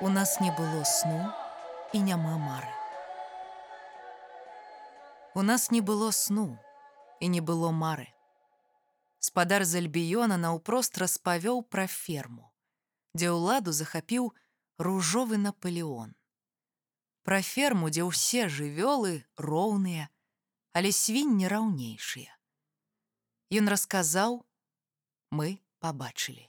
[0.00, 1.32] У нас не было сну
[1.92, 2.70] і няма мары.
[5.34, 6.54] У нас не было сну
[7.18, 8.06] і не было мары.
[9.18, 12.46] Спадар з Альбіёна наўпрост распавёў пра ферму,
[13.18, 14.30] дзе ўладу захапіў
[14.78, 16.14] ружовы Наполеон.
[17.26, 20.06] Пра ферму, дзе ўсе жывёлы роўныя,
[20.78, 22.30] але свінні раўнейшыя.
[23.50, 24.46] Ён расказаў,
[25.34, 26.46] мы пабачылі.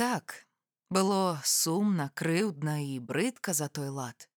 [0.00, 0.48] Так,
[0.92, 4.28] было сумна, крыўдна і брыдка за той лад.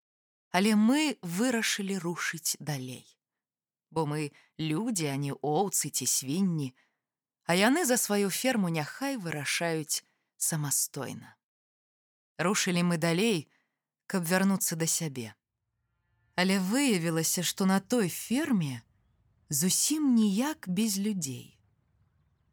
[0.55, 3.04] Але мы вырашылі рушыць далей.
[3.91, 6.72] Бо мы людзі, а не оўцы ці свінні,
[7.44, 10.04] а яны за сваю ферму няхай вырашаюць
[10.38, 11.36] самастойна.
[12.40, 13.52] Рушылі мы далей,
[14.08, 15.36] каб вярнуцца да сябе.
[16.36, 18.81] Але выявілася, што на той ферме
[19.50, 21.59] зусім ніяк без людзей.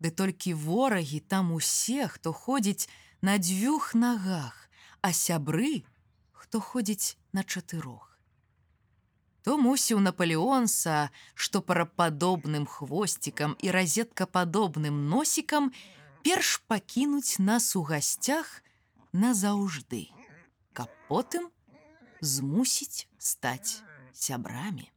[0.02, 2.90] Ды толькі ворагі там усе, хто ходзіць
[3.22, 4.68] на дзвюх нагах,
[5.00, 5.86] а сябры,
[6.32, 8.18] хто ходзіць на чатырох.
[9.46, 15.70] То мусіў Наполеонса, што парападобным хвосцікам і разеткападобным носікам
[16.22, 18.62] перш пакінуць нас у гасцях
[19.12, 20.10] назаўжды,
[20.74, 21.50] каб потым
[22.20, 23.82] змусіць стаць
[24.14, 24.90] сябрамі.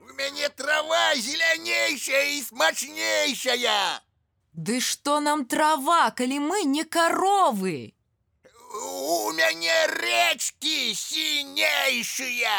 [0.00, 4.05] У мяне трава зелянейшая і смачнейшая.
[4.56, 7.92] Ды што нам трава, калі мы не каровы?
[8.72, 12.56] У мяне рэчкі сінейшыя.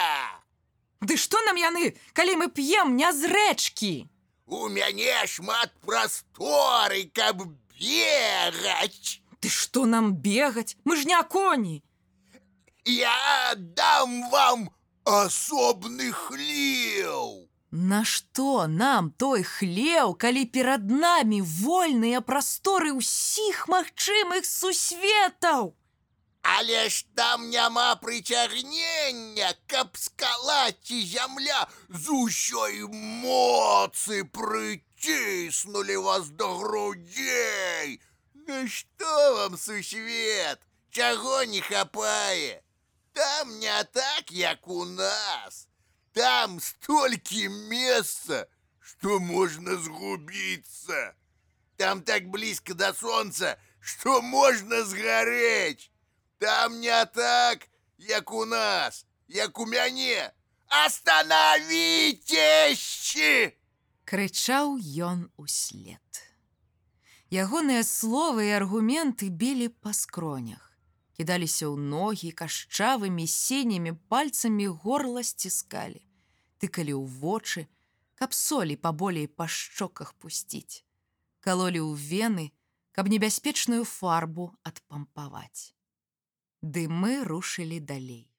[1.02, 4.06] Ды што нам яны, калі мы п'ем не з рэчкі?
[4.45, 7.42] У мяне шмат прасторы, каб
[7.73, 9.18] бегаць.
[9.42, 10.78] Ты што нам бегаць?
[10.86, 11.81] Мы ж не коні.
[12.86, 14.70] Я дам вам
[15.03, 17.47] асобны хлеў.
[17.80, 25.78] Нашто нам той хлеў, калі перад намі вольныя прасторы ўсіх магчымых сусветаў?
[26.42, 32.81] Але ж там няма прыцягнення, каб скалаці зямля з усёй
[33.22, 38.02] моцы прыціснулі вас да грудзей.
[38.34, 40.66] Нашто вам сусвет?
[40.90, 42.63] Чаго не хапае?
[43.13, 45.68] Там не так, як у нас.
[46.16, 48.47] Там столькі месца,
[48.81, 51.15] што можна згубіцца.
[51.77, 55.91] Там так блізка да сонца, што можна згарэць.
[56.38, 57.69] Там не так,
[57.99, 60.33] як у нас, як у мяне.
[60.87, 63.16] Остановитесь!
[64.05, 66.00] Крычаў ён услед.
[67.31, 70.66] Ягоныя словы і аргументы білі па скронях,
[71.17, 76.01] Кідаліся ў ногі кашчавымі сінімі пальцамі горла сціскалі,
[76.61, 77.66] тыкалі ў вочы,
[78.13, 80.85] каб солі паболей па шчоках пусціць,
[81.41, 82.45] калолі ў вены,
[82.94, 85.73] каб небяспечную фарбу адпампаваць.
[86.61, 88.29] Ды мы рушылі далей.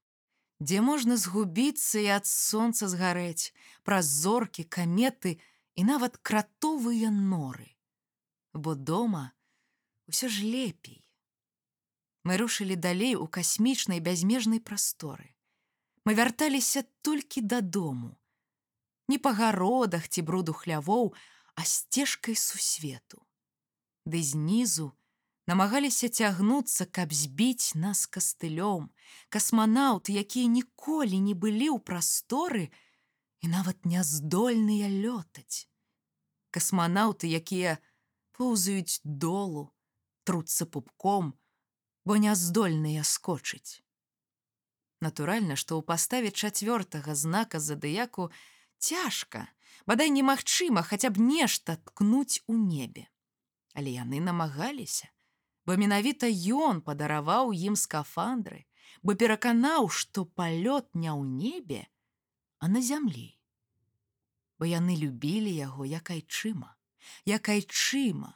[0.58, 3.54] Дзе можна згубіцца і ад сонца згарэць,
[3.86, 5.38] праз зоркі, каметы
[5.78, 7.74] і нават кратовыя норы.
[8.54, 9.30] Бо дома
[10.10, 11.07] ўсё ж лепей.
[12.28, 15.32] Мы рушылі далей у касмічнай бязмежнай прасторы.
[16.04, 18.18] Мы вярталіся толькі дадому.
[19.08, 21.14] Не па гародах ці бруду хлявоў,
[21.56, 23.24] а сцежкай сусвету.
[24.04, 24.92] Ды знізу,
[25.48, 28.92] намагаліся цягнуцца, каб збіць нас кастылём,
[29.32, 32.68] касманаўты, якія ніколі не былі ў прасторы
[33.40, 35.64] і нават няздольныя лётаць.
[36.52, 37.80] Касманаўты, якія
[38.36, 39.72] поўзаюць долу,
[40.28, 41.32] труцца пупком,
[42.08, 43.84] бо няздольныя скочыць.
[45.04, 48.30] Натуральна, што ў паставе чацвёртага знака задыяку
[48.80, 49.42] цяжка,
[49.84, 53.04] бадай немагчыма хаця б нешта ткнуць у небе.
[53.76, 55.10] Але яны намагаліся,
[55.68, 58.64] бо менавіта ён падараваў ім скафандры,
[59.04, 61.82] бо пераканаў, што палёт не ў небе,
[62.56, 63.36] а на зямлі.
[64.56, 66.72] Бо яны любілі яго як айчыма,
[67.28, 68.32] як айчыма,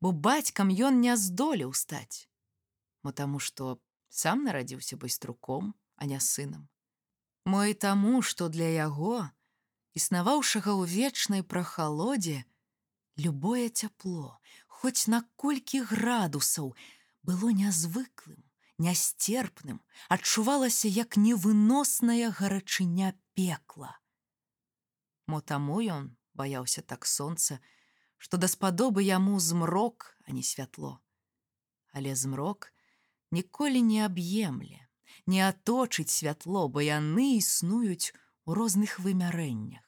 [0.00, 2.29] бо бацькам ён не здолеў стаць,
[3.02, 6.68] Мо таму, што сам нарадзіўся байструком, а не сынам.
[7.44, 9.30] Мо і таму, што для яго,
[9.96, 12.44] існаваўшага ў вечнай прахалодзе,
[13.16, 16.74] любое цяпло, хоць на колькі градусаў
[17.22, 18.44] было нязвыклым,
[18.78, 23.96] нястерпным, адчувалася як невыносная гарачыня пекла.
[25.26, 27.60] Мо таму ён баяўся так сонца,
[28.16, 31.00] што даспадобы яму змрок, а не святло.
[31.92, 32.72] Але змрок
[33.30, 34.86] ніколі не аб'емле,
[35.26, 38.12] не аточыць святло, бо яны існуюць
[38.44, 39.82] у розных вымярэннях.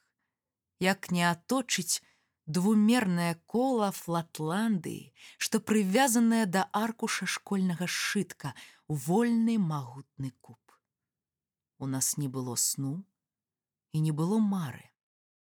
[0.79, 2.03] Як не аточыць
[2.45, 8.53] двумернае кола флатландыі, што прывязанае да аркуша школьнага сшытка
[8.87, 10.59] у вольны магутны куб.
[11.79, 13.03] У нас не было сну
[13.91, 14.89] і не было мары.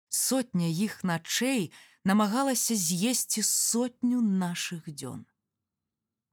[0.10, 1.72] Сотня іх начэй
[2.04, 5.26] намагалася з'есці сотню нашых дзён.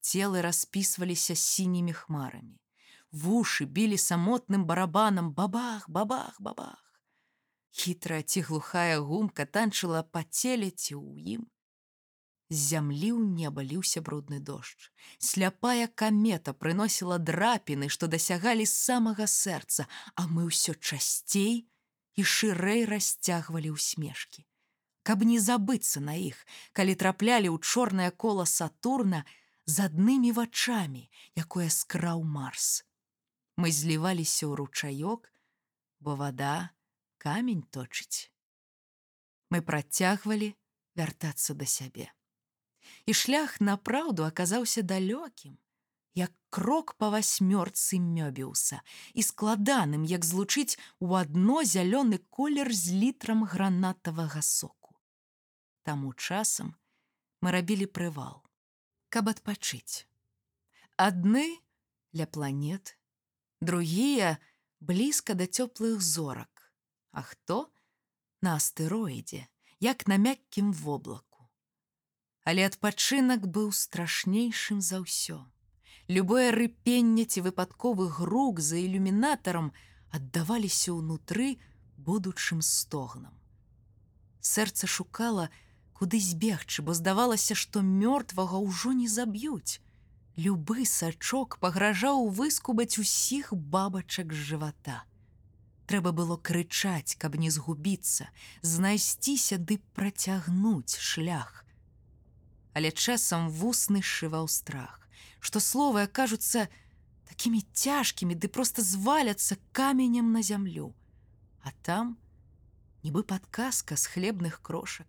[0.05, 2.61] Целы распісваліся сінімі хмарамі.
[3.09, 7.01] Вушы білі самотным барабанам бабах, бабах, бабах.
[7.73, 11.47] Хітрая ці глухая гумка танчыла па целе ці ў ім.
[12.53, 14.93] З зямлі ў неба ліўся брудны дождж.
[15.17, 19.89] Сляпая камета прыносіла драпіны, што дасягалі самага сэрца,
[20.21, 21.65] а мы ўсё часцей
[22.21, 24.45] і шырэй расцягвалі ўсмешкі.
[25.01, 26.37] Каб не забыцца на іх,
[26.77, 29.25] калі траплялі ў чорнае кола Сатурна
[29.67, 32.85] з аднымі вачамі, якое скраў Марс.
[33.57, 35.31] Мы зліваліся ў ручаёк,
[36.01, 36.71] бо вада,
[37.17, 38.29] камень точыць.
[39.49, 40.53] Мы працягвалі
[40.95, 42.13] вяртацца да сябе.
[43.07, 45.57] І шлях напраўду аказаўся далёкім,
[46.15, 48.81] як крок па васьмёрцы мёбіуса
[49.15, 54.95] і складаным, як злучыць у адно зялёны колер з літрам гранатавага соку.
[55.83, 56.77] Таму часам
[57.41, 58.44] мы рабілі прывал,
[59.15, 60.11] каб адпачыць.
[60.99, 61.47] Адны
[62.19, 62.99] ля планет,
[63.61, 64.39] другія
[64.81, 66.51] блізка да цёплых зорак,
[67.15, 67.71] а хто
[68.43, 69.47] на астэроідзе,
[69.79, 71.47] як на мяккім воблаку.
[72.43, 75.39] Але адпачынак быў страшнейшым за ўсё.
[76.11, 79.71] Любое рыпенне ці выпадковы грук за ілюмінатарам
[80.11, 81.55] аддаваліся ўнутры
[81.97, 83.39] будучым стогнам.
[84.45, 85.49] Сэрца шукала,
[86.05, 89.81] куды збегчы, бо здавалася, што мёртвага ўжо не заб'юць.
[90.37, 95.03] Любы сачок пагражаў выскубаць усіх бабачак з жывата
[95.87, 98.29] трэба было крычаць, каб не згубіцца,
[98.63, 101.65] знайсціся ды працягнуць шлях.
[102.75, 104.99] Але часам вусны сшываў страх,
[105.41, 106.67] што словы акажуцца
[107.29, 110.93] такімі цяжкімі ды проста зваляцца каменем на зямлю.
[111.63, 112.17] А там
[113.05, 115.07] нібы падказка з хлебных крошак.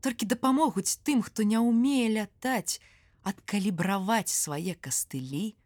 [0.00, 2.80] Толькі дапамогуць тым, хто не ўмее лятаць,
[3.22, 5.56] адкалібраваць свае кастылі,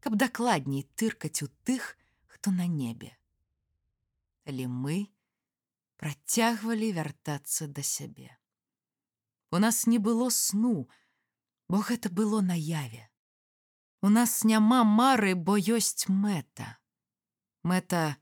[0.00, 1.94] каб дакладней тыркаць у тых,
[2.26, 3.18] хто на небе
[4.48, 4.96] але мы
[6.00, 8.32] працягвалі вяртацца да сябе.
[9.52, 10.88] У нас не было сну,
[11.68, 13.04] бо гэта было наяве.
[14.00, 16.78] У нас няма мары, бо ёсць мэта.
[17.62, 18.16] Мэта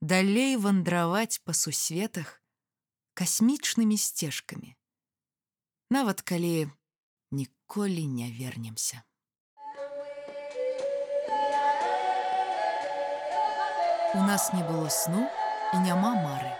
[0.00, 2.42] далей вандраваць па сусветах
[3.14, 4.74] касмічнымі сцежкамі.
[5.90, 6.70] Нават калі
[7.30, 9.02] ніколі не вернемся.
[14.14, 15.26] У нас не было сну,
[15.74, 16.54] і няма мары.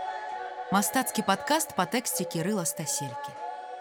[0.75, 3.31] Мастацкі падкаст па тэксце кірыла стаселькі.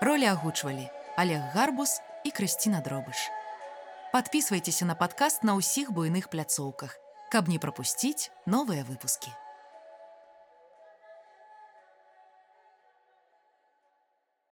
[0.02, 0.86] Ролі агучвалі
[1.18, 3.30] Олег Гарбус і Крысціна Дробыш.
[4.14, 6.98] Падпісвайцеся на падкаст на ўсіх буйных пляцоўках,
[7.34, 9.34] каб не прапусціць новыя выпускі.